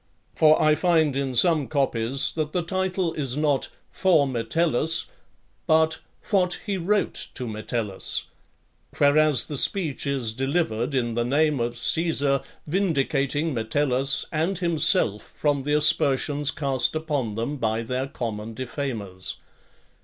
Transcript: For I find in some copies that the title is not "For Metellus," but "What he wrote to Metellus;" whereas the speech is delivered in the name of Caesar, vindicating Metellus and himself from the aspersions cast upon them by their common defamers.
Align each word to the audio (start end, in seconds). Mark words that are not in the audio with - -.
For 0.33 0.59
I 0.59 0.73
find 0.73 1.15
in 1.15 1.35
some 1.35 1.67
copies 1.67 2.31
that 2.33 2.53
the 2.53 2.63
title 2.63 3.13
is 3.13 3.37
not 3.37 3.67
"For 3.91 4.25
Metellus," 4.25 5.05
but 5.67 5.99
"What 6.31 6.59
he 6.65 6.75
wrote 6.77 7.27
to 7.35 7.47
Metellus;" 7.47 8.25
whereas 8.97 9.43
the 9.43 9.57
speech 9.57 10.07
is 10.07 10.33
delivered 10.33 10.95
in 10.95 11.13
the 11.13 11.23
name 11.23 11.59
of 11.59 11.77
Caesar, 11.77 12.41
vindicating 12.65 13.53
Metellus 13.53 14.25
and 14.31 14.57
himself 14.57 15.21
from 15.21 15.65
the 15.65 15.75
aspersions 15.75 16.49
cast 16.49 16.95
upon 16.95 17.35
them 17.35 17.57
by 17.57 17.83
their 17.83 18.07
common 18.07 18.55
defamers. 18.55 19.35